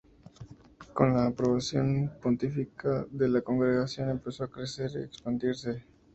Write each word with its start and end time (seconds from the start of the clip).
Con 0.95 1.13
la 1.13 1.27
aprobación 1.27 2.11
pontificia 2.23 3.05
de 3.11 3.29
la 3.29 3.41
congregación 3.41 4.09
empezó 4.09 4.45
a 4.45 4.49
crecer 4.49 4.89
y 4.95 5.03
expandirse. 5.03 5.83